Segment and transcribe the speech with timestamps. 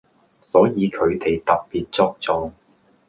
[0.51, 2.51] 所以佢哋特別作狀⠀